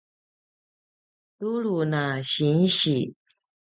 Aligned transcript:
tulu 1.37 1.77
na 1.91 2.03
sinsi 2.31 2.97